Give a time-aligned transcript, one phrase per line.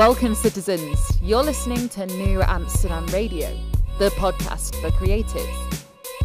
[0.00, 0.98] Welcome, citizens.
[1.22, 3.54] You're listening to New Amsterdam Radio,
[3.98, 5.84] the podcast for creatives.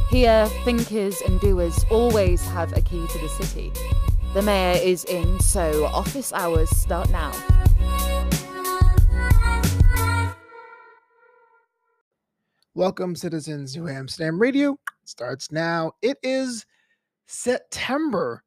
[0.10, 3.74] Here, thinkers and doers always have a key to the city.
[4.34, 7.34] The mayor is in, so office hours start now.
[12.76, 13.76] Welcome, citizens.
[13.76, 15.92] New Amsterdam Radio starts now.
[16.02, 16.66] It is
[17.26, 18.42] September,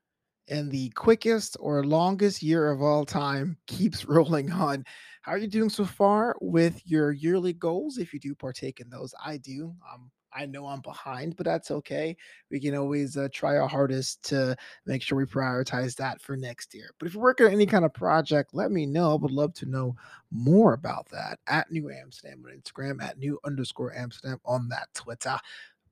[0.49, 4.87] and the quickest or longest year of all time keeps rolling on.
[5.29, 7.99] How are you doing so far with your yearly goals?
[7.99, 9.75] If you do partake in those, I do.
[9.93, 12.17] Um, I know I'm behind, but that's okay.
[12.51, 16.73] We can always uh, try our hardest to make sure we prioritize that for next
[16.73, 16.93] year.
[16.99, 19.13] But if you're working on any kind of project, let me know.
[19.13, 19.97] I would love to know
[20.31, 25.39] more about that at New Amsterdam on Instagram, at New underscore Amsterdam on that Twitter.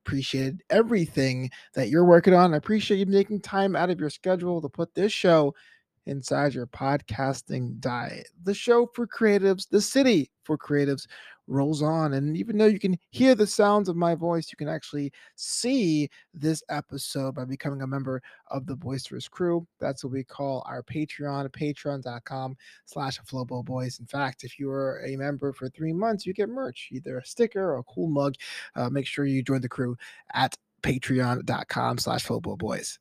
[0.07, 2.55] Appreciate everything that you're working on.
[2.55, 5.55] I appreciate you making time out of your schedule to put this show
[6.07, 8.29] inside your podcasting diet.
[8.45, 11.07] The show for creatives, the city for creatives
[11.49, 12.15] rolls on.
[12.15, 16.09] And even though you can hear the sounds of my voice, you can actually see
[16.35, 19.67] this episode by becoming a member of the Boisterous Crew.
[19.81, 24.01] That's what we call our Patreon, patreon.com slash Flobo Boys.
[24.01, 27.25] In fact, if you are a member for three months, you get merch, either a
[27.25, 28.35] sticker or a cool mug.
[28.75, 29.97] Uh, make sure you join the crew
[30.35, 32.99] at patreon.com slash Flobo Boys.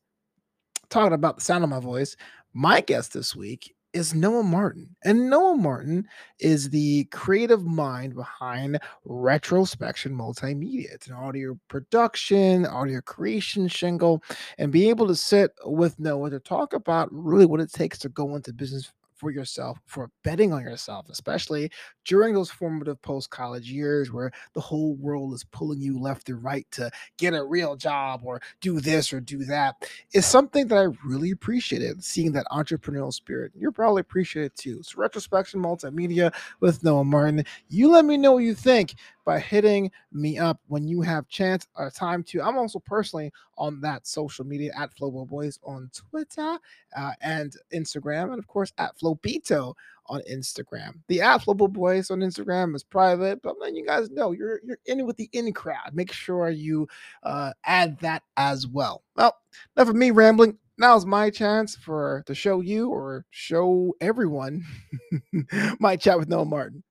[0.88, 2.16] Talking about the sound of my voice,
[2.56, 4.96] my guest this week is Noah Martin.
[5.04, 6.08] And Noah Martin
[6.40, 10.86] is the creative mind behind Retrospection Multimedia.
[10.90, 14.22] It's an audio production, audio creation shingle,
[14.56, 18.08] and be able to sit with Noah to talk about really what it takes to
[18.08, 21.70] go into business for yourself, for betting on yourself, especially
[22.04, 26.42] during those formative post college years where the whole world is pulling you left and
[26.42, 29.74] right to get a real job or do this or do that,
[30.12, 33.52] is something that I really appreciated seeing that entrepreneurial spirit.
[33.54, 34.82] You're probably appreciate it too.
[34.82, 37.44] So, Retrospection Multimedia with Noah Martin.
[37.68, 38.94] You let me know what you think
[39.26, 42.40] by hitting me up when you have chance or time to.
[42.40, 46.58] I'm also personally on that social media at Flobo Boys on Twitter
[46.96, 49.74] uh, and Instagram, and of course at Flobito
[50.06, 51.00] on Instagram.
[51.08, 54.60] The at Flobo Boys on Instagram is private, but I'm letting you guys know you're
[54.64, 55.90] you're in with the in crowd.
[55.92, 56.88] Make sure you
[57.24, 59.02] uh, add that as well.
[59.16, 59.36] Well,
[59.76, 64.64] enough of me rambling now's my chance for to show you or show everyone
[65.80, 66.82] my chat with Noah Martin.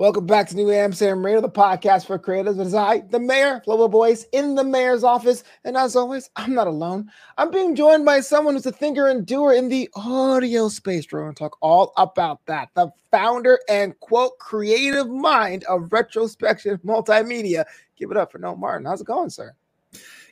[0.00, 2.56] Welcome back to New Amsterdam Radio, the podcast for creators.
[2.56, 5.44] It is I, the mayor, Flobo Boys, in the mayor's office.
[5.62, 7.10] And as always, I'm not alone.
[7.36, 11.04] I'm being joined by someone who's a thinker and doer in the audio space.
[11.12, 12.70] We're going to talk all about that.
[12.72, 17.66] The founder and quote creative mind of Retrospection Multimedia.
[17.94, 18.86] Give it up for Noah Martin.
[18.86, 19.54] How's it going, sir?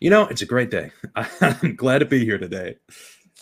[0.00, 0.92] You know, it's a great day.
[1.14, 2.76] I'm glad to be here today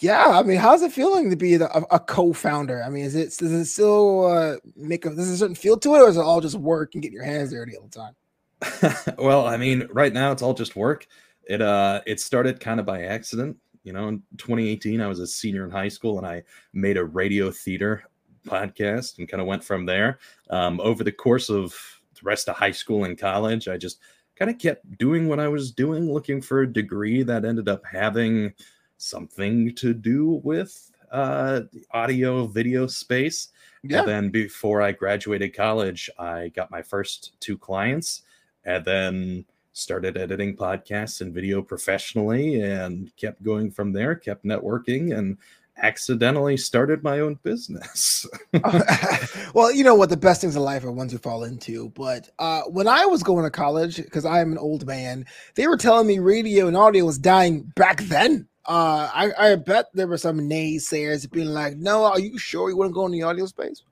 [0.00, 2.82] yeah i mean how's it feeling to be the, a, a, co-founder?
[2.82, 5.94] I mean is it does it still uh, make a does a certain feel to
[5.94, 9.14] it or is it all just work and getting your hands dirty all the time?
[9.18, 11.06] Well i mean right now it's all just work.
[11.48, 13.56] It uh it started kind of by accident.
[13.84, 16.42] You know in 2018 i was a senior in high school and i
[16.72, 18.04] made a radio theater
[18.46, 20.18] podcast and kind of went from there.
[20.50, 21.74] Um, over the course of
[22.14, 24.00] the rest of high school and college i just
[24.36, 27.82] kind of kept doing what i was doing looking for a degree that ended up
[27.90, 28.52] having
[28.98, 33.48] something to do with uh, the audio video space.
[33.82, 34.00] Yeah.
[34.00, 38.22] And then before I graduated college, I got my first two clients
[38.64, 45.16] and then started editing podcasts and video professionally and kept going from there, kept networking
[45.16, 45.36] and
[45.78, 48.26] accidentally started my own business.
[49.54, 50.08] well, you know what?
[50.08, 51.90] The best things in life are ones you fall into.
[51.90, 55.66] But uh, when I was going to college, because I am an old man, they
[55.66, 60.08] were telling me radio and audio was dying back then uh, I, I bet there
[60.08, 63.46] were some naysayers being like, "No, are you sure you wouldn't go in the audio
[63.46, 63.82] space?"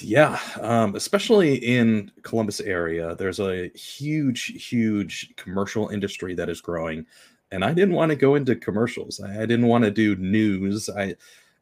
[0.00, 7.04] Yeah, um, especially in Columbus area, there's a huge, huge commercial industry that is growing,
[7.50, 9.20] and I didn't want to go into commercials.
[9.20, 10.88] I, I didn't want to do news.
[10.88, 11.16] I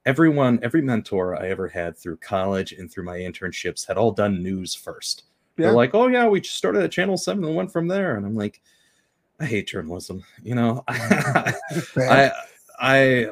[0.04, 4.42] everyone, every mentor I ever had through college and through my internships had all done
[4.42, 5.24] news first.
[5.56, 5.66] Yeah.
[5.66, 8.26] They're like, "Oh yeah, we just started at Channel Seven and went from there," and
[8.26, 8.60] I'm like.
[9.42, 10.22] I hate journalism.
[10.42, 11.54] You know, I
[11.96, 12.30] I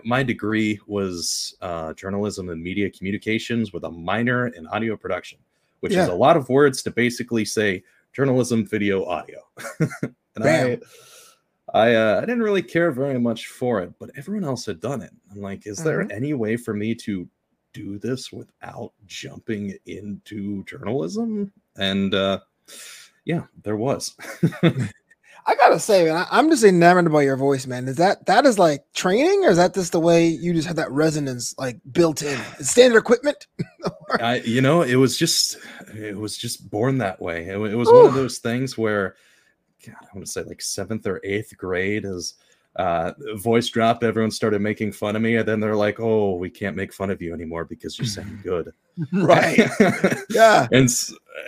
[0.05, 5.39] my degree was uh, journalism and media communications with a minor in audio production,
[5.81, 6.03] which yeah.
[6.03, 9.41] is a lot of words to basically say journalism, video, audio.
[9.81, 10.71] and Bam.
[10.73, 10.79] I
[11.75, 15.03] I uh, I didn't really care very much for it, but everyone else had done
[15.03, 15.12] it.
[15.31, 16.17] I'm like, is there mm-hmm.
[16.17, 17.29] any way for me to
[17.73, 21.53] do this without jumping into journalism?
[21.77, 22.41] And uh,
[23.25, 24.17] yeah, there was.
[25.46, 27.88] I gotta say, man, I, am just enamored by your voice, man.
[27.88, 30.76] Is that that is like training, or is that just the way you just have
[30.76, 32.38] that resonance like built in?
[32.61, 33.46] Standard equipment?
[34.20, 35.58] I, you know, it was just
[35.94, 37.46] it was just born that way.
[37.46, 37.96] It, it was Ooh.
[37.96, 39.17] one of those things where,
[39.87, 42.35] God, I want to say like seventh or eighth grade is
[42.76, 44.05] uh, voice dropped.
[44.05, 47.11] Everyone started making fun of me, and then they're like, "Oh, we can't make fun
[47.11, 48.73] of you anymore because you sound good."
[49.12, 49.69] right?
[50.31, 50.69] yeah.
[50.73, 50.88] And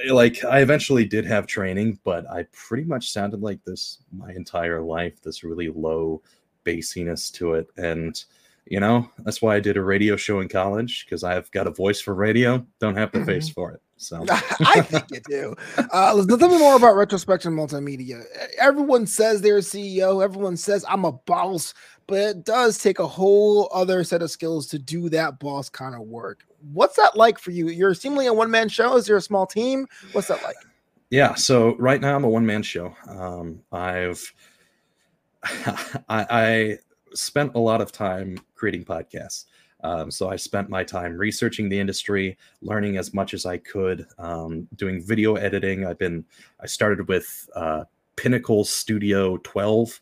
[0.08, 4.81] like, I eventually did have training, but I pretty much sounded like this my entire
[4.81, 5.20] life.
[5.23, 6.23] This really low
[6.64, 8.23] bassiness to it, and
[8.67, 11.70] you know that's why I did a radio show in college because I've got a
[11.70, 12.64] voice for radio.
[12.79, 13.26] Don't have the mm-hmm.
[13.26, 13.82] face for it.
[13.97, 15.55] So I think you do.
[15.93, 18.25] Uh, let's tell me more about Retrospection Multimedia.
[18.58, 20.25] Everyone says they're a CEO.
[20.25, 21.75] Everyone says I'm a boss,
[22.06, 25.94] but it does take a whole other set of skills to do that boss kind
[25.94, 26.47] of work.
[26.73, 27.69] What's that like for you?
[27.69, 28.97] You're seemingly a one man show.
[28.97, 29.87] Is there a small team?
[30.12, 30.57] What's that like?
[31.11, 31.35] Yeah.
[31.35, 32.95] So right now I'm a one man show.
[33.09, 34.33] Um, I've
[35.43, 36.79] I, I
[37.15, 39.47] spent a lot of time creating podcasts.
[39.83, 44.07] Um, so I spent my time researching the industry, learning as much as I could,
[44.19, 45.87] um, doing video editing.
[45.87, 46.25] I've been
[46.61, 47.85] I started with uh,
[48.17, 50.01] Pinnacle Studio 12,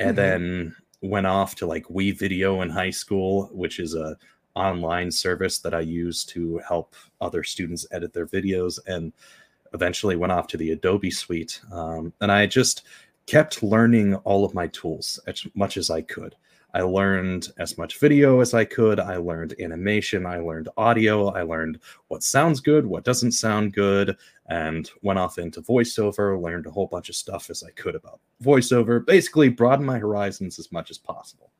[0.00, 0.16] and mm-hmm.
[0.16, 4.16] then went off to like WeVideo in high school, which is a
[4.54, 9.12] online service that I use to help other students edit their videos, and
[9.72, 11.60] eventually went off to the Adobe Suite.
[11.72, 12.82] Um, and I just
[13.26, 16.36] kept learning all of my tools as much as I could.
[16.74, 18.98] I learned as much video as I could.
[18.98, 20.26] I learned animation.
[20.26, 21.28] I learned audio.
[21.28, 21.78] I learned
[22.08, 24.16] what sounds good, what doesn't sound good,
[24.46, 28.18] and went off into voiceover, learned a whole bunch of stuff as I could about
[28.42, 29.06] voiceover.
[29.06, 31.52] Basically, broaden my horizons as much as possible.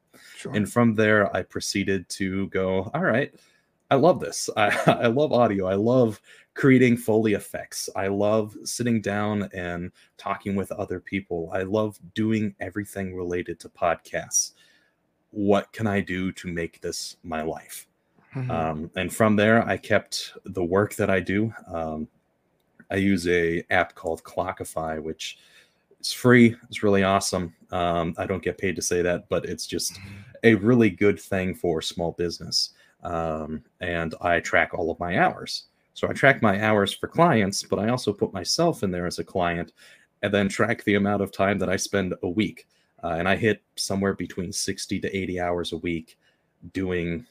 [0.44, 0.54] Sure.
[0.54, 3.34] And from there, I proceeded to go, all right,
[3.90, 4.48] I love this.
[4.56, 5.66] I, I love audio.
[5.66, 6.20] I love
[6.54, 7.88] creating Foley effects.
[7.96, 11.50] I love sitting down and talking with other people.
[11.52, 14.52] I love doing everything related to podcasts
[15.34, 17.88] what can I do to make this my life?
[18.34, 18.50] Mm-hmm.
[18.50, 21.52] Um, and from there, I kept the work that I do.
[21.66, 22.08] Um,
[22.90, 25.38] I use a app called Clockify, which
[26.00, 26.56] is free.
[26.68, 27.52] It's really awesome.
[27.72, 30.14] Um, I don't get paid to say that, but it's just mm-hmm.
[30.44, 32.70] A really good thing for small business.
[33.02, 35.64] Um, and I track all of my hours.
[35.94, 39.18] So I track my hours for clients, but I also put myself in there as
[39.18, 39.72] a client
[40.22, 42.66] and then track the amount of time that I spend a week
[43.04, 46.18] uh, and I hit somewhere between 60 to 80 hours a week
[46.72, 47.26] doing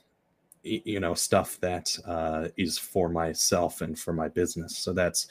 [0.61, 5.27] you know stuff that uh, is for myself and for my business so that's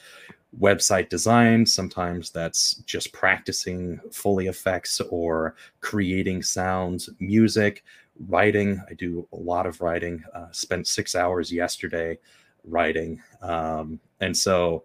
[0.59, 1.65] website design.
[1.65, 7.83] Sometimes that's just practicing Foley effects or creating sounds music
[8.27, 8.81] writing.
[8.89, 10.23] I do a lot of writing.
[10.33, 12.19] Uh, spent six hours yesterday
[12.63, 13.21] writing.
[13.41, 14.83] Um, and so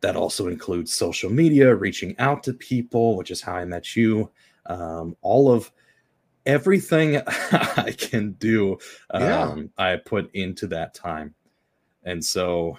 [0.00, 4.30] that also includes social media reaching out to people which is how i met you.
[4.66, 5.70] Um, all of
[6.46, 8.78] everything I can do,
[9.10, 9.54] um, yeah.
[9.76, 11.34] I put into that time.
[12.04, 12.76] And so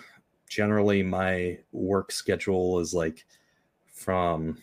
[0.50, 3.26] generally my work schedule is like
[3.94, 4.58] from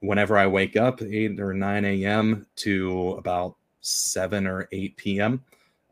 [0.00, 2.46] whenever I wake up, 8 or 9 a.m.
[2.56, 5.42] to about 7 or 8 p.m.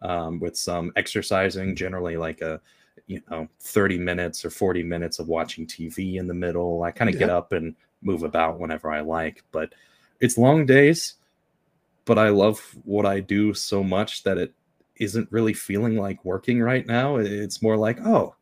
[0.02, 2.60] Um, with some exercising, generally like a
[3.06, 6.82] you know 30 minutes or 40 minutes of watching TV in the middle.
[6.82, 7.20] I kind of yeah.
[7.20, 9.74] get up and move about whenever I like, but
[10.20, 11.14] it's long days,
[12.04, 14.52] but I love what I do so much that it
[14.96, 17.16] isn't really feeling like working right now.
[17.16, 18.34] It's more like, oh,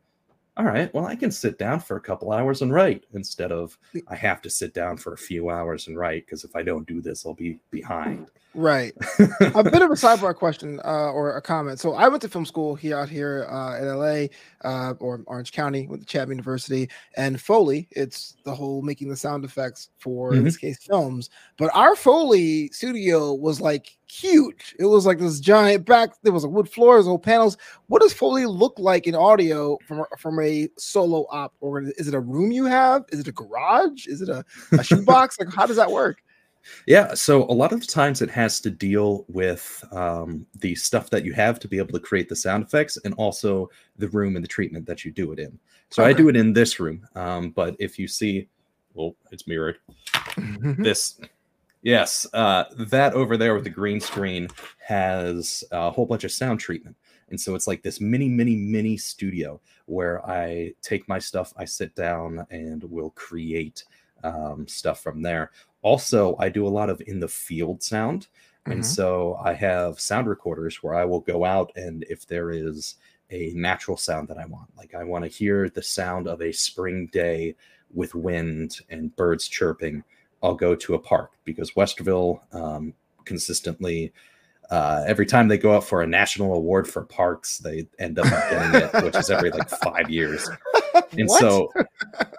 [0.55, 3.77] all right, well, I can sit down for a couple hours and write instead of
[4.07, 6.87] I have to sit down for a few hours and write because if I don't
[6.87, 8.29] do this, I'll be behind.
[8.55, 8.93] Right.
[9.19, 11.79] a bit of a sidebar question uh, or a comment.
[11.79, 14.27] So I went to film school here out here uh, in LA
[14.63, 17.87] uh, or Orange County with the Chapman University and Foley.
[17.91, 20.39] It's the whole making the sound effects for mm-hmm.
[20.39, 21.31] in this case films.
[21.57, 24.75] But our Foley studio was like huge.
[24.77, 26.11] It was like this giant back.
[26.21, 27.57] There was a wood floors, old panels.
[27.87, 31.53] What does Foley look like in audio from from a solo op?
[31.59, 33.05] Or is it a room you have?
[33.09, 34.05] Is it a garage?
[34.05, 35.39] Is it a, a shoebox?
[35.39, 36.21] like how does that work?
[36.87, 41.25] Yeah, so a lot of times it has to deal with um, the stuff that
[41.25, 44.43] you have to be able to create the sound effects, and also the room and
[44.43, 45.57] the treatment that you do it in.
[45.89, 46.09] So okay.
[46.09, 48.47] I do it in this room, um, but if you see,
[48.93, 49.77] well, it's mirrored.
[50.77, 51.19] this,
[51.81, 54.47] yes, uh, that over there with the green screen
[54.85, 56.95] has a whole bunch of sound treatment.
[57.29, 61.65] And so it's like this mini, mini, mini studio where I take my stuff, I
[61.65, 63.85] sit down, and will create
[64.23, 65.51] um, stuff from there.
[65.83, 68.27] Also, I do a lot of in the field sound.
[68.65, 68.83] And mm-hmm.
[68.83, 72.95] so I have sound recorders where I will go out and if there is
[73.29, 76.51] a natural sound that I want, like I want to hear the sound of a
[76.51, 77.55] spring day
[77.93, 80.03] with wind and birds chirping,
[80.41, 82.93] I'll go to a park because Westerville um,
[83.25, 84.13] consistently
[84.69, 88.25] uh, every time they go out for a national award for parks, they end up
[88.25, 90.49] getting it, which is every like five years.
[91.17, 91.39] And What?
[91.39, 91.71] so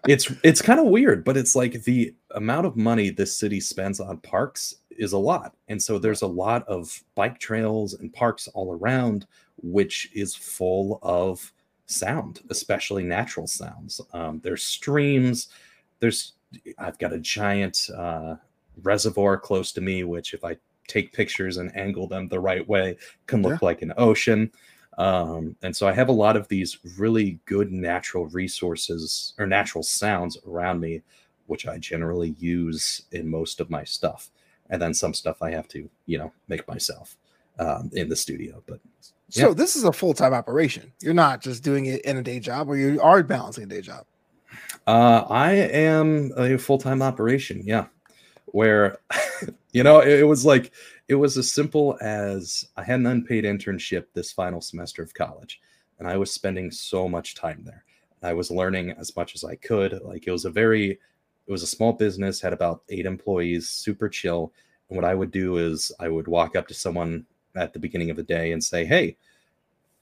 [0.08, 4.00] it's it's kind of weird, but it's like the amount of money this city spends
[4.00, 5.54] on parks is a lot.
[5.68, 9.26] And so there's a lot of bike trails and parks all around,
[9.62, 11.52] which is full of
[11.86, 14.00] sound, especially natural sounds.
[14.12, 15.48] Um, there's streams.
[16.00, 16.32] There's
[16.78, 18.36] I've got a giant uh,
[18.82, 22.96] reservoir close to me, which if I take pictures and angle them the right way,
[23.26, 24.50] can look like an ocean.
[24.98, 29.82] Um, and so I have a lot of these really good natural resources or natural
[29.82, 31.02] sounds around me,
[31.46, 34.30] which I generally use in most of my stuff.
[34.70, 37.16] And then some stuff I have to, you know, make myself
[37.58, 38.62] um, in the studio.
[38.66, 38.80] But
[39.30, 40.92] So this is a full time operation.
[41.00, 43.80] You're not just doing it in a day job, or you are balancing a day
[43.80, 44.06] job.
[44.86, 47.62] Uh, I am a full time operation.
[47.64, 47.86] Yeah.
[48.54, 48.98] Where,
[49.72, 50.72] you know, it, it was like,
[51.08, 55.60] it was as simple as I had an unpaid internship this final semester of college,
[55.98, 57.84] and I was spending so much time there.
[58.22, 60.00] I was learning as much as I could.
[60.04, 64.08] Like, it was a very, it was a small business, had about eight employees, super
[64.08, 64.52] chill.
[64.88, 68.10] And what I would do is I would walk up to someone at the beginning
[68.10, 69.16] of the day and say, Hey,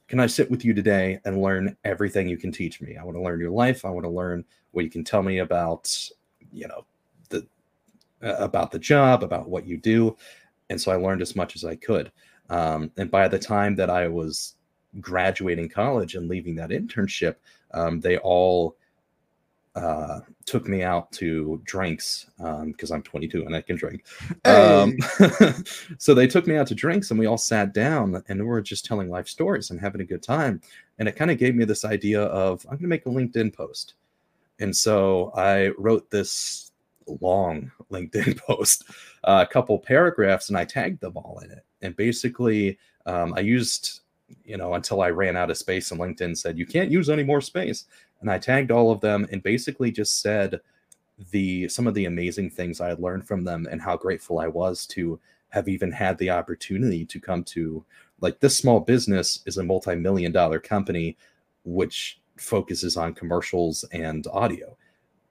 [0.08, 2.98] can I sit with you today and learn everything you can teach me?
[2.98, 3.86] I want to learn your life.
[3.86, 5.90] I want to learn what you can tell me about,
[6.52, 6.84] you know,
[7.30, 7.46] the
[8.22, 10.16] about the job, about what you do.
[10.70, 12.10] And so I learned as much as I could.
[12.50, 14.54] Um, and by the time that I was
[15.00, 17.36] graduating college and leaving that internship,
[17.72, 18.76] um, they all
[19.74, 22.26] uh, took me out to drinks
[22.66, 24.04] because I'm 22 and I can drink.
[24.44, 24.96] Um,
[25.98, 28.60] so they took me out to drinks and we all sat down and we were
[28.60, 30.60] just telling life stories and having a good time.
[30.98, 33.54] And it kind of gave me this idea of I'm going to make a LinkedIn
[33.54, 33.94] post.
[34.60, 36.71] And so I wrote this
[37.20, 38.84] long LinkedIn post,
[39.24, 41.64] uh, a couple paragraphs, and I tagged them all in it.
[41.82, 44.00] And basically, um, I used,
[44.44, 47.24] you know, until I ran out of space, and LinkedIn said, you can't use any
[47.24, 47.84] more space.
[48.20, 50.60] And I tagged all of them and basically just said
[51.30, 54.46] the some of the amazing things I had learned from them and how grateful I
[54.46, 57.84] was to have even had the opportunity to come to
[58.20, 61.16] like this small business is a multi-million dollar company
[61.64, 64.76] which focuses on commercials and audio.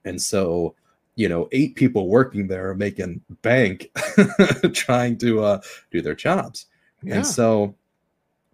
[0.06, 0.76] And so,
[1.22, 3.92] you know, eight people working there are making bank
[4.74, 5.62] trying to uh,
[5.92, 6.66] do their jobs.
[7.04, 7.18] Yeah.
[7.18, 7.76] And so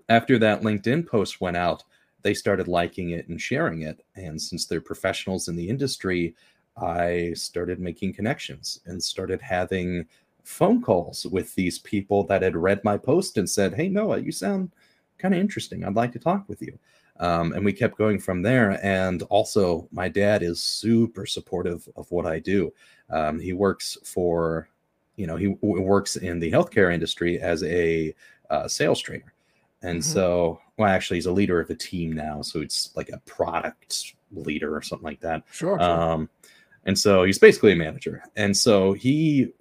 [0.10, 1.86] after that LinkedIn post went out,
[2.24, 4.04] they started liking it and sharing it.
[4.18, 6.36] And since they're professionals in the industry,
[6.76, 10.06] I started making connections and started having
[10.44, 14.34] phone calls with these people that had read my post and said, Hey, Noah, you
[14.34, 14.74] sound
[15.20, 15.86] kind of interesting.
[15.86, 16.78] I'd like to talk with you.
[17.20, 18.80] Um, and we kept going from there.
[18.86, 22.74] And also, my dad is super supportive of what I do.
[23.10, 24.70] Um, he works for,
[25.16, 28.14] you know, he w- works in the healthcare industry as a
[28.50, 29.34] uh, sales trainer.
[29.82, 30.04] And Mhm.
[30.04, 32.42] so, well, actually, he's a leader of a team now.
[32.42, 35.44] So it's like a product leader or something like that.
[35.52, 35.80] Sure.
[35.80, 35.90] sure.
[35.90, 36.30] Um,
[36.86, 38.24] and so he's basically a manager.
[38.36, 39.54] And so he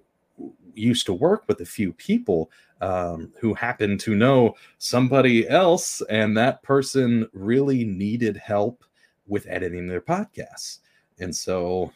[0.73, 6.35] used to work with a few people um, who happened to know somebody else, and
[6.37, 8.83] that person really needed help
[9.27, 10.79] with editing their podcasts.
[11.19, 11.91] And so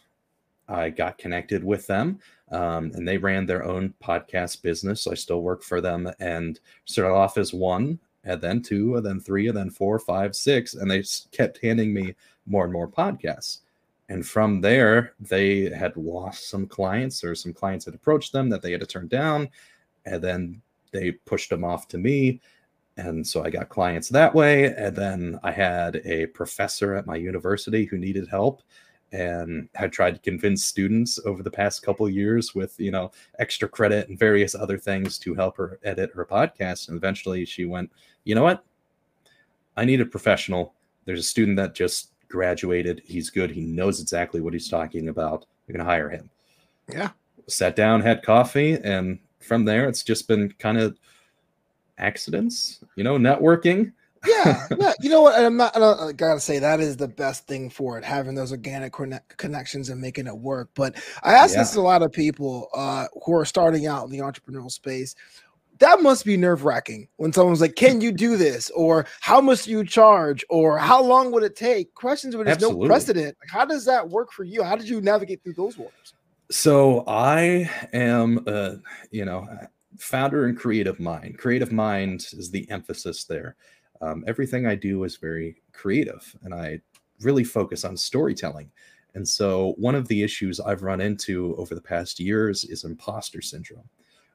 [0.67, 2.19] I got connected with them,
[2.51, 5.01] um, and they ran their own podcast business.
[5.01, 9.05] So I still work for them and started off as one, and then two, and
[9.05, 10.73] then three, and then four, five, six.
[10.73, 13.59] And they kept handing me more and more podcasts.
[14.09, 18.61] And from there, they had lost some clients, or some clients had approached them that
[18.61, 19.49] they had to turn down.
[20.05, 20.61] And then
[20.91, 22.41] they pushed them off to me.
[22.97, 24.65] And so I got clients that way.
[24.65, 28.61] And then I had a professor at my university who needed help
[29.11, 33.11] and had tried to convince students over the past couple of years with you know
[33.39, 37.65] extra credit and various other things to help her edit her podcast and eventually she
[37.65, 37.91] went
[38.23, 38.63] you know what
[39.75, 40.73] i need a professional
[41.05, 45.45] there's a student that just graduated he's good he knows exactly what he's talking about
[45.67, 46.29] we're going to hire him
[46.87, 47.09] yeah.
[47.47, 50.97] sat down had coffee and from there it's just been kind of
[51.97, 53.91] accidents you know networking
[54.27, 54.93] yeah, yeah.
[54.99, 55.35] You know what?
[55.35, 55.75] and I'm not.
[55.75, 59.89] i gotta say that is the best thing for it, having those organic conne- connections
[59.89, 60.69] and making it work.
[60.75, 64.11] But I ask this to a lot of people uh, who are starting out in
[64.11, 65.15] the entrepreneurial space.
[65.79, 69.63] That must be nerve wracking when someone's like, "Can you do this?" or "How much
[69.63, 72.81] do you charge?" or "How long would it take?" Questions where there's Absolutely.
[72.81, 73.37] no precedent.
[73.41, 74.61] Like, how does that work for you?
[74.61, 76.13] How did you navigate through those waters?
[76.51, 78.75] So I am, uh,
[79.09, 79.47] you know,
[79.97, 81.37] founder and creative mind.
[81.37, 83.55] Creative mind is the emphasis there.
[84.01, 86.81] Um, everything I do is very creative, and I
[87.21, 88.69] really focus on storytelling.
[89.15, 93.41] And so, one of the issues I've run into over the past years is imposter
[93.41, 93.87] syndrome,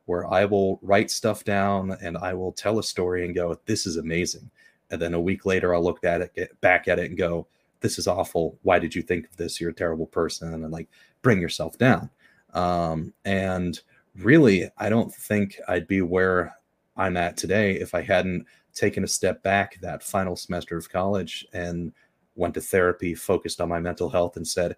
[0.06, 3.86] where I will write stuff down and I will tell a story and go, This
[3.86, 4.50] is amazing.
[4.90, 7.46] And then a week later, I'll look at it, get back at it, and go,
[7.80, 8.58] This is awful.
[8.62, 9.60] Why did you think of this?
[9.60, 10.54] You're a terrible person.
[10.54, 10.88] And like,
[11.26, 12.08] bring yourself down.
[12.54, 13.80] Um, and
[14.14, 16.54] really, I don't think I'd be where
[16.96, 21.44] I'm at today if I hadn't taken a step back that final semester of college
[21.52, 21.92] and
[22.36, 24.76] went to therapy, focused on my mental health, and said,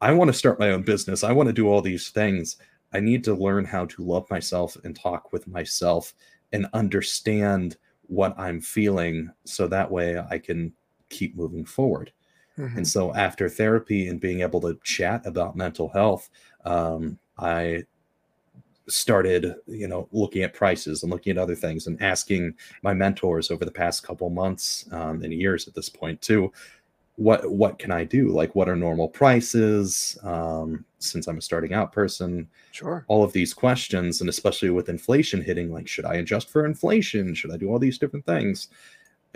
[0.00, 1.24] I want to start my own business.
[1.24, 2.58] I want to do all these things.
[2.92, 6.14] I need to learn how to love myself and talk with myself
[6.52, 10.72] and understand what I'm feeling so that way I can
[11.10, 12.12] keep moving forward.
[12.58, 12.78] Mm-hmm.
[12.78, 16.28] And so, after therapy and being able to chat about mental health,
[16.64, 17.84] um, I
[18.88, 23.50] started you know looking at prices and looking at other things and asking my mentors
[23.50, 26.50] over the past couple months um, and years at this point too
[27.18, 28.28] what what can i do?
[28.28, 32.48] Like what are normal prices um, since i'm a starting out person?
[32.70, 33.04] Sure.
[33.08, 37.34] All of these questions and especially with inflation hitting like should i adjust for inflation?
[37.34, 38.68] Should i do all these different things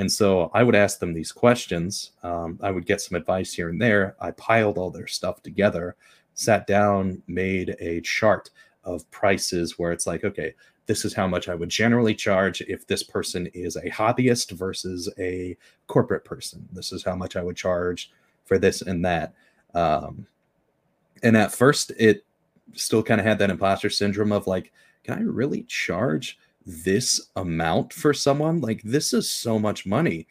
[0.02, 3.68] and so i would ask them these questions um, i would get some advice here
[3.71, 5.97] and there i piled all their stuff together
[6.35, 8.50] sat down made a chart
[8.85, 10.54] of prices where it's like, okay,
[10.87, 15.09] this is how much I would generally charge if this person is a hobbyist versus
[15.18, 15.56] a
[15.87, 16.68] corporate person.
[16.73, 18.11] This is how much I would charge
[18.44, 19.35] for this and that.
[19.75, 20.26] Um,
[21.23, 22.25] and at first, it
[22.75, 24.73] still kind of had that imposter syndrome of like,
[25.04, 28.61] can I really charge this amount for someone?
[28.61, 30.26] Like, this is so much money.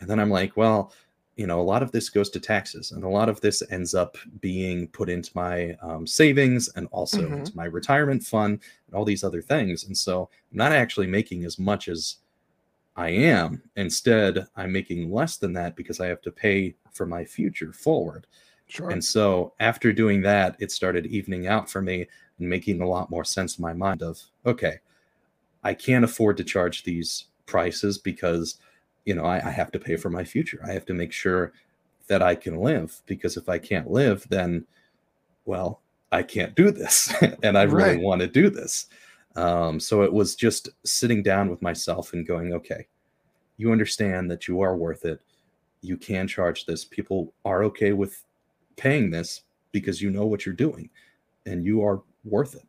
[0.00, 0.92] And then I'm like, well,
[1.36, 3.94] you know, a lot of this goes to taxes, and a lot of this ends
[3.94, 7.34] up being put into my um, savings and also mm-hmm.
[7.34, 9.84] into my retirement fund and all these other things.
[9.84, 12.16] And so I'm not actually making as much as
[12.96, 13.62] I am.
[13.76, 18.26] Instead, I'm making less than that because I have to pay for my future forward.
[18.66, 18.90] Sure.
[18.90, 22.06] And so after doing that, it started evening out for me
[22.38, 24.80] and making a lot more sense in my mind of, okay,
[25.62, 28.58] I can't afford to charge these prices because
[29.04, 30.60] you know, I, I have to pay for my future.
[30.66, 31.52] I have to make sure
[32.08, 34.66] that I can live because if I can't live, then,
[35.44, 37.12] well, I can't do this.
[37.42, 38.00] and I really right.
[38.00, 38.86] want to do this.
[39.34, 42.86] Um, so it was just sitting down with myself and going, okay,
[43.56, 45.20] you understand that you are worth it.
[45.80, 46.84] You can charge this.
[46.84, 48.24] People are okay with
[48.76, 50.90] paying this because you know what you're doing
[51.46, 52.66] and you are worth it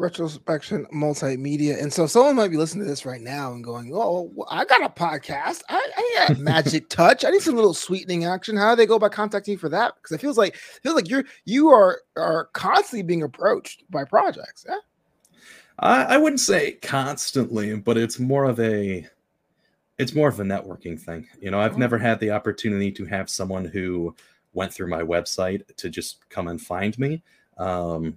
[0.00, 1.80] retrospection multimedia.
[1.80, 4.82] And so someone might be listening to this right now and going, Oh, I got
[4.82, 5.62] a podcast.
[5.68, 7.24] I, I got magic touch.
[7.24, 8.56] I need some little sweetening action.
[8.56, 9.94] How do they go about contacting you for that?
[9.96, 14.04] Because it feels like it feels like you're you are are constantly being approached by
[14.04, 14.64] projects.
[14.66, 14.76] Yeah.
[15.78, 19.06] I, I wouldn't say constantly, but it's more of a
[19.98, 21.28] it's more of a networking thing.
[21.40, 21.78] You know, I've oh.
[21.78, 24.14] never had the opportunity to have someone who
[24.54, 27.22] went through my website to just come and find me.
[27.58, 28.16] Um,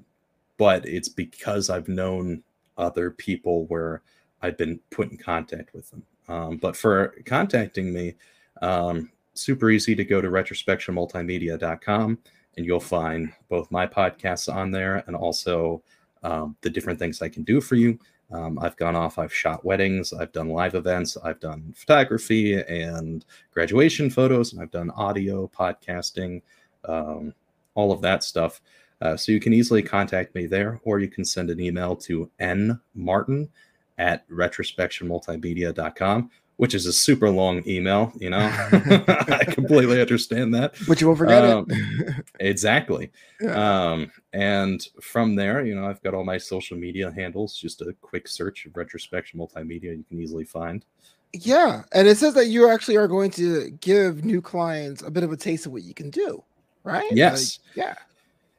[0.57, 2.43] but it's because I've known
[2.77, 4.01] other people where
[4.41, 6.03] I've been put in contact with them.
[6.27, 8.15] Um, but for contacting me,
[8.61, 12.17] um, super easy to go to retrospectionmultimedia.com
[12.55, 15.81] and you'll find both my podcasts on there and also
[16.23, 17.97] um, the different things I can do for you.
[18.31, 23.25] Um, I've gone off, I've shot weddings, I've done live events, I've done photography and
[23.51, 26.41] graduation photos, and I've done audio, podcasting,
[26.85, 27.33] um,
[27.75, 28.61] all of that stuff.
[29.03, 32.31] Uh, so you can easily contact me there, or you can send an email to
[32.39, 33.49] nmartin
[33.97, 38.13] at retrospectionmultimedia.com, which is a super long email.
[38.15, 40.75] You know, I completely understand that.
[40.87, 42.25] But you won't forget um, it.
[42.39, 43.11] exactly.
[43.41, 43.91] Yeah.
[43.91, 47.57] Um, and from there, you know, I've got all my social media handles.
[47.57, 50.85] Just a quick search of retrospection multimedia, you can easily find.
[51.33, 55.23] Yeah, and it says that you actually are going to give new clients a bit
[55.23, 56.41] of a taste of what you can do,
[56.85, 57.11] right?
[57.11, 57.59] Yes.
[57.75, 57.95] Like, yeah.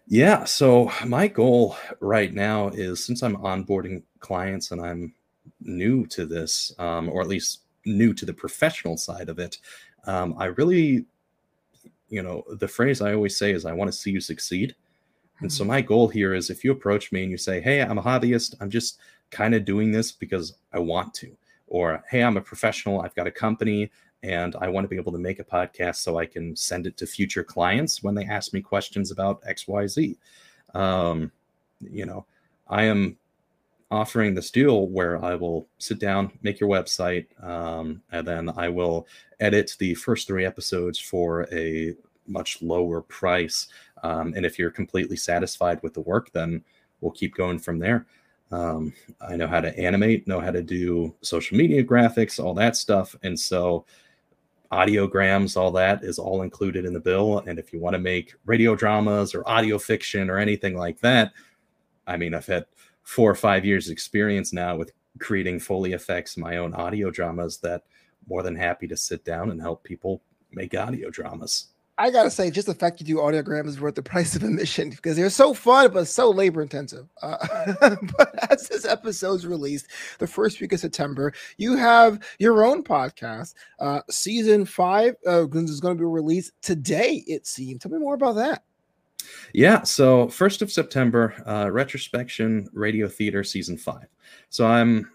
[0.06, 0.44] Yeah.
[0.44, 5.14] So my goal right now is since I'm onboarding clients and I'm
[5.60, 9.58] new to this, um, or at least new to the professional side of it,
[10.06, 11.06] um, I really,
[12.08, 14.74] you know, the phrase I always say is I want to see you succeed.
[15.40, 15.68] And so mm-hmm.
[15.72, 18.54] my goal here is if you approach me and you say, Hey, I'm a hobbyist,
[18.60, 18.98] I'm just
[19.30, 21.34] kind of doing this because I want to,
[21.66, 23.90] or Hey, I'm a professional, I've got a company
[24.24, 26.96] and I want to be able to make a podcast so I can send it
[26.96, 30.16] to future clients when they ask me questions about XYZ.
[30.72, 31.30] Um,
[31.80, 32.24] you know,
[32.66, 33.18] I am
[33.90, 38.70] offering this deal where I will sit down, make your website, um, and then I
[38.70, 39.06] will
[39.40, 41.94] edit the first three episodes for a
[42.26, 43.68] much lower price.
[44.02, 46.64] Um, and if you're completely satisfied with the work, then
[47.02, 48.06] we'll keep going from there.
[48.50, 52.76] Um, I know how to animate, know how to do social media graphics, all that
[52.76, 53.14] stuff.
[53.22, 53.84] And so
[54.74, 57.38] audiograms, all that is all included in the bill.
[57.46, 61.32] And if you want to make radio dramas or audio fiction or anything like that,
[62.06, 62.66] I mean, I've had
[63.02, 67.84] four or five years experience now with creating Foley effects, my own audio dramas that
[68.28, 71.73] more than happy to sit down and help people make audio dramas.
[71.96, 74.90] I gotta say, just the fact you do audiograms is worth the price of admission
[74.90, 77.06] because they're so fun but so labor intensive.
[77.22, 77.36] Uh,
[78.16, 79.86] but as this episode's released,
[80.18, 83.54] the first week of September, you have your own podcast.
[83.78, 87.22] Uh, season five uh, is going to be released today.
[87.28, 87.80] It seems.
[87.80, 88.64] Tell me more about that.
[89.52, 94.08] Yeah, so first of September, uh, retrospection radio theater season five.
[94.50, 95.10] So I'm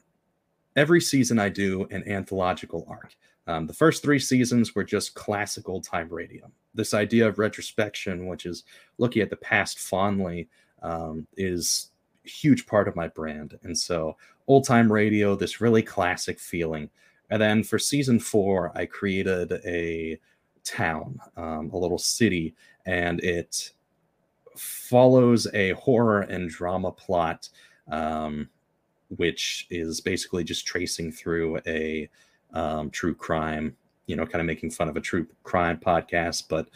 [0.75, 3.15] every season I do an anthological arc.
[3.49, 6.51] Um, the first three seasons were just classical time radio.
[6.75, 8.63] This idea of retrospection, which is
[8.99, 10.47] looking at the past fondly,
[10.83, 11.89] um, is
[12.27, 13.57] a huge part of my brand.
[13.63, 14.15] And so,
[14.47, 16.91] old time radio, this really classic feeling.
[17.31, 20.19] And then for season four, I created a
[20.63, 22.53] town, um, a little city,
[22.85, 23.71] and it
[24.55, 27.49] follows a horror and drama plot,
[27.91, 28.47] um,
[29.07, 32.07] which is basically just tracing through a
[32.53, 33.75] um, true crime,
[34.07, 36.45] you know, kind of making fun of a true crime podcast.
[36.49, 36.69] But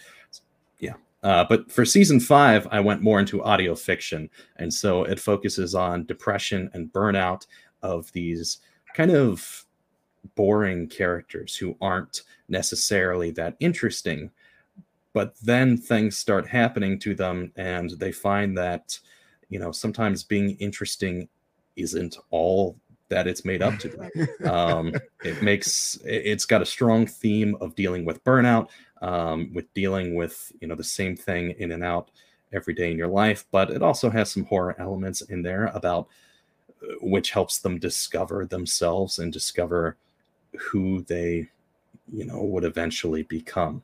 [0.79, 0.93] yeah.
[1.23, 4.29] Uh, but for season five, I went more into audio fiction.
[4.57, 7.47] And so it focuses on depression and burnout
[7.81, 8.59] of these
[8.93, 9.65] kind of
[10.35, 14.31] boring characters who aren't necessarily that interesting.
[15.13, 18.99] But then things start happening to them, and they find that,
[19.49, 21.29] you know, sometimes being interesting
[21.75, 22.77] isn't all
[23.13, 23.89] that it's made up to.
[24.49, 28.69] Um, it makes it's got a strong theme of dealing with burnout,
[29.01, 32.09] um, with dealing with you know the same thing in and out
[32.51, 36.07] every day in your life, but it also has some horror elements in there about
[36.81, 39.95] uh, which helps them discover themselves and discover
[40.59, 41.47] who they
[42.11, 43.83] you know would eventually become.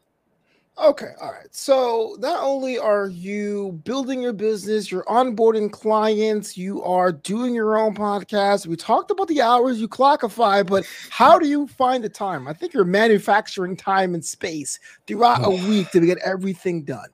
[0.81, 1.53] Okay, all right.
[1.53, 7.77] So not only are you building your business, you're onboarding clients, you are doing your
[7.77, 8.65] own podcast.
[8.65, 12.47] We talked about the hours you clockify, but how do you find the time?
[12.47, 17.09] I think you're manufacturing time and space throughout a week to get everything done.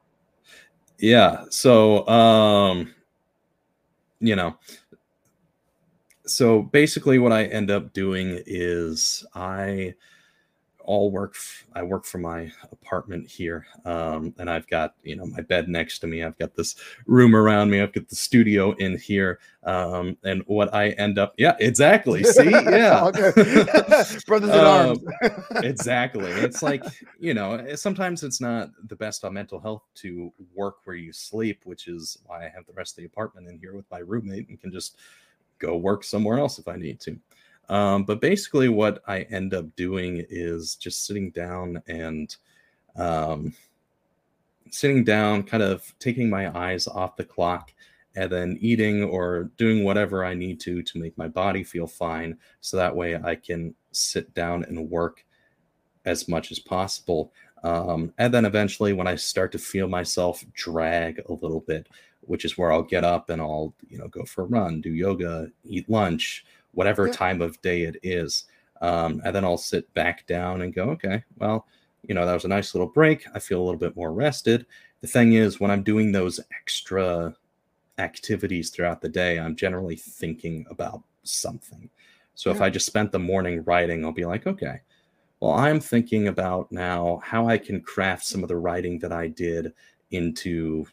[1.00, 1.46] Yeah.
[1.50, 2.94] So um
[4.20, 4.58] you know,
[6.26, 9.96] so basically what I end up doing is I
[10.86, 11.36] all work.
[11.74, 16.00] I work from my apartment here, um, and I've got you know my bed next
[16.00, 16.24] to me.
[16.24, 17.82] I've got this room around me.
[17.82, 22.24] I've got the studio in here, um, and what I end up, yeah, exactly.
[22.24, 23.12] See, yeah,
[24.28, 25.00] brothers in um, arms.
[25.64, 26.32] exactly.
[26.32, 26.84] It's like
[27.20, 31.12] you know, eh, sometimes it's not the best on mental health to work where you
[31.12, 34.00] sleep, which is why I have the rest of the apartment in here with my
[34.00, 34.98] roommate and can just
[35.60, 37.18] go work somewhere else if I need to.
[37.70, 42.36] Um, but basically, what I end up doing is just sitting down and
[42.96, 43.54] um,
[44.70, 47.74] sitting down, kind of taking my eyes off the clock,
[48.16, 52.38] and then eating or doing whatever I need to to make my body feel fine.
[52.62, 55.26] So that way I can sit down and work
[56.06, 57.34] as much as possible.
[57.64, 61.88] Um, and then eventually, when I start to feel myself drag a little bit,
[62.22, 64.92] which is where I'll get up and I'll, you know, go for a run, do
[64.92, 67.14] yoga, eat lunch, whatever yeah.
[67.14, 68.46] time of day it is.
[68.82, 71.66] Um, and then I'll sit back down and go, okay, well,
[72.04, 73.26] you know, that was a nice little break.
[73.34, 74.66] I feel a little bit more rested.
[75.02, 77.36] The thing is, when I'm doing those extra
[77.98, 81.90] activities throughout the day, I'm generally thinking about something.
[82.36, 82.56] So yeah.
[82.58, 84.82] if I just spent the morning writing, I'll be like, okay,
[85.40, 89.28] well, I'm thinking about now how I can craft some of the writing that I
[89.28, 89.74] did
[90.12, 90.86] into,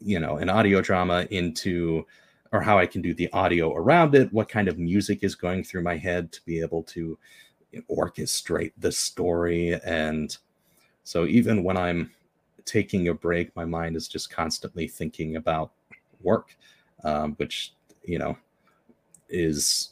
[0.00, 2.06] you know, an audio drama, into
[2.52, 5.64] or how I can do the audio around it, what kind of music is going
[5.64, 7.18] through my head to be able to
[7.90, 9.78] orchestrate the story.
[9.84, 10.36] And
[11.04, 12.10] so even when I'm
[12.64, 15.72] taking a break, my mind is just constantly thinking about
[16.22, 16.56] work,
[17.04, 17.72] um, which,
[18.04, 18.36] you know,
[19.28, 19.90] is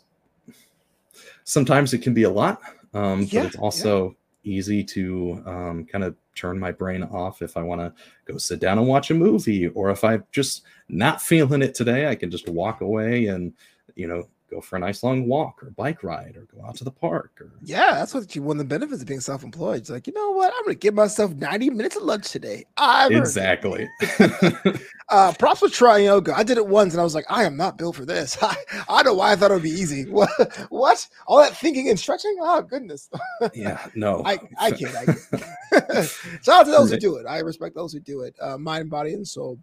[1.44, 2.60] sometimes it can be a lot,
[2.94, 4.16] um, yeah, but it's also.
[4.46, 7.92] Easy to um, kind of turn my brain off if I want to
[8.30, 12.08] go sit down and watch a movie, or if I'm just not feeling it today,
[12.08, 13.52] I can just walk away and,
[13.94, 16.84] you know, go for a nice long walk or bike ride or go out to
[16.84, 19.78] the park or yeah that's what you one of the benefits of being self-employed.
[19.78, 20.52] It's like you know what?
[20.56, 22.64] I'm gonna give myself 90 minutes of lunch today.
[22.76, 23.88] I exactly.
[25.08, 27.56] uh props for trying yoga i did it once and i was like i am
[27.56, 28.36] not built for this.
[28.42, 28.56] I,
[28.88, 30.04] I know why i thought it would be easy.
[30.16, 30.30] What
[30.70, 31.06] what?
[31.26, 32.36] All that thinking and stretching?
[32.40, 33.10] Oh goodness.
[33.54, 34.22] Yeah no.
[34.24, 36.08] I i can't, I can't.
[36.42, 37.26] shout out to those who do it.
[37.26, 39.58] I respect those who do it uh mind body and soul.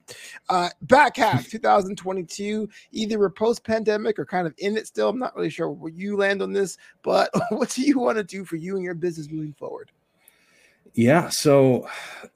[0.50, 5.10] Uh back half 2022 either we're post-pandemic or kind of in in it still.
[5.10, 8.24] I'm not really sure where you land on this, but what do you want to
[8.24, 9.92] do for you and your business moving forward?
[10.94, 11.30] Yeah.
[11.30, 11.88] So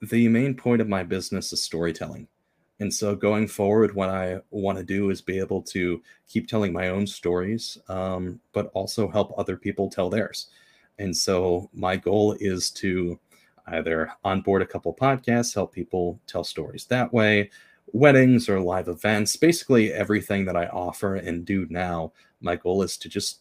[0.02, 2.26] the main point of my business is storytelling.
[2.80, 6.72] And so going forward, what I want to do is be able to keep telling
[6.72, 10.48] my own stories, um, but also help other people tell theirs.
[10.98, 13.18] And so my goal is to
[13.68, 17.50] either onboard a couple podcasts, help people tell stories that way,
[17.92, 22.12] weddings or live events, basically everything that I offer and do now.
[22.40, 23.40] My goal is to just,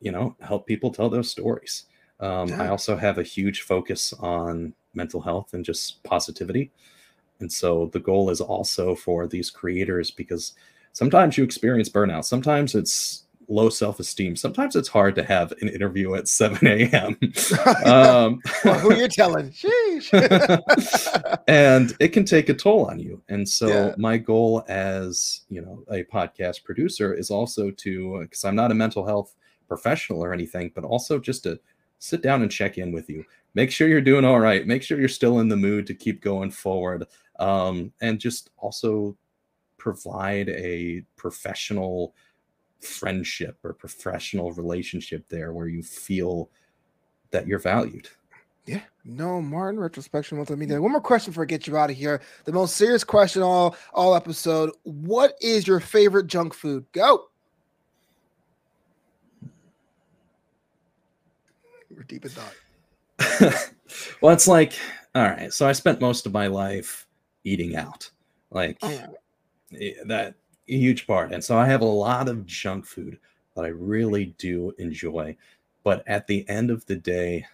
[0.00, 1.84] you know, help people tell those stories.
[2.20, 2.64] Um, yeah.
[2.64, 6.70] I also have a huge focus on mental health and just positivity.
[7.40, 10.52] And so the goal is also for these creators because
[10.92, 12.24] sometimes you experience burnout.
[12.24, 14.34] Sometimes it's low self esteem.
[14.34, 17.18] Sometimes it's hard to have an interview at 7 a.m.
[17.84, 19.50] um, well, who you're telling?
[19.52, 20.10] Sheesh.
[21.48, 23.22] and it can take a toll on you.
[23.28, 23.94] And so yeah.
[23.98, 28.74] my goal as you know a podcast producer is also to because I'm not a
[28.74, 29.34] mental health
[29.68, 31.60] professional or anything, but also just to
[31.98, 33.24] sit down and check in with you.
[33.54, 34.66] Make sure you're doing all right.
[34.66, 37.04] Make sure you're still in the mood to keep going forward.
[37.38, 39.16] Um, and just also
[39.76, 42.14] provide a professional
[42.82, 46.50] friendship or professional relationship there where you feel
[47.30, 48.08] that you're valued.
[48.66, 50.80] Yeah, Noah Martin, retrospection multimedia.
[50.80, 52.20] One more question before I get you out of here.
[52.44, 54.70] The most serious question all all episode.
[54.84, 56.84] What is your favorite junk food?
[56.92, 57.28] Go.
[61.90, 63.70] We're deep in thought.
[64.20, 64.74] well, it's like,
[65.14, 65.52] all right.
[65.52, 67.06] So I spent most of my life
[67.44, 68.08] eating out,
[68.50, 69.16] like oh.
[70.06, 70.34] that
[70.68, 71.32] a huge part.
[71.32, 73.18] And so I have a lot of junk food
[73.54, 75.36] that I really do enjoy.
[75.84, 77.44] But at the end of the day,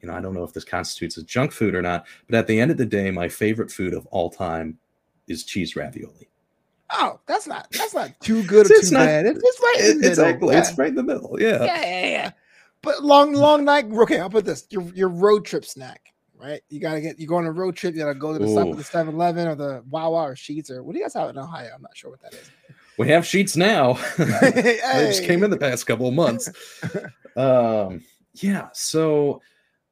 [0.00, 2.46] you know, I don't know if this constitutes as junk food or not, but at
[2.46, 4.78] the end of the day, my favorite food of all time
[5.28, 6.28] is cheese ravioli.
[6.90, 9.26] Oh, that's not that's not too good or too not, bad.
[9.26, 10.10] It's, it's right in the middle.
[10.10, 10.54] Exactly.
[10.54, 10.60] Yeah.
[10.60, 11.36] It's right in the middle.
[11.40, 11.64] Yeah.
[11.64, 12.30] Yeah, yeah, yeah.
[12.82, 13.86] But long, long night.
[13.86, 14.66] Okay, I'll put this.
[14.70, 16.60] Your your road trip snack, right?
[16.68, 18.82] You gotta get you go on a road trip, you gotta go to the the
[18.82, 21.70] 7-Eleven or the Wawa or Sheetz or what do you guys have in Ohio?
[21.74, 22.50] I'm not sure what that is.
[22.98, 23.94] We have Sheetz now.
[23.94, 24.78] hey.
[24.94, 26.50] they just came in the past couple of months.
[27.36, 28.02] um,
[28.34, 29.40] yeah, so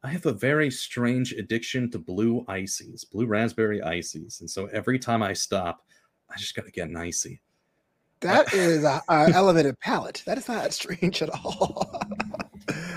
[0.03, 4.41] I have a very strange addiction to blue ices, blue raspberry ices.
[4.41, 5.85] And so every time I stop,
[6.31, 7.41] I just got to get an icy.
[8.21, 10.23] That is a, a elevated palate.
[10.27, 12.03] That is not strange at all.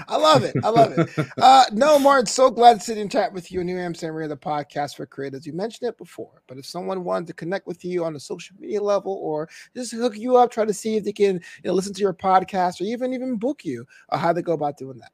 [0.07, 0.55] I love it.
[0.63, 1.09] I love it.
[1.37, 3.59] Uh, Noah Martin, so glad to sit and chat with you.
[3.59, 5.45] And New Amsterdam Radio, the podcast for creators.
[5.45, 8.55] You mentioned it before, but if someone wanted to connect with you on a social
[8.59, 11.73] media level or just hook you up, try to see if they can you know,
[11.73, 14.97] listen to your podcast or even even book you, uh, how they go about doing
[14.99, 15.11] that.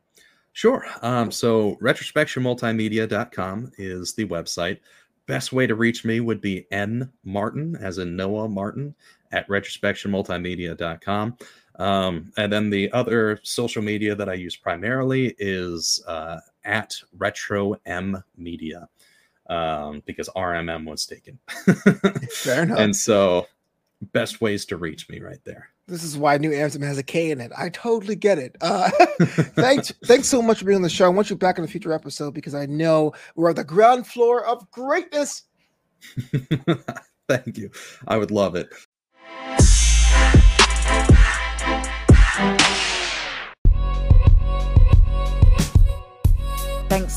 [0.53, 0.85] Sure.
[1.01, 4.79] Um, so retrospectionmultimedia.com is the website.
[5.25, 8.93] Best way to reach me would be N Martin, as in Noah Martin,
[9.31, 11.37] at retrospectionmultimedia.com.
[11.79, 17.75] Um, and then the other social media that I use primarily is uh, at Retro
[17.85, 18.87] M Media
[19.47, 21.39] um, because RMM was taken.
[22.31, 22.79] Fair enough.
[22.79, 23.47] And so,
[24.11, 25.69] best ways to reach me right there.
[25.87, 27.51] This is why New Amsterdam has a K in it.
[27.57, 28.55] I totally get it.
[28.61, 28.89] Uh,
[29.21, 31.05] thanks, thanks so much for being on the show.
[31.05, 34.07] I want you back in a future episode because I know we're at the ground
[34.07, 35.43] floor of greatness.
[37.27, 37.69] Thank you.
[38.07, 38.69] I would love it.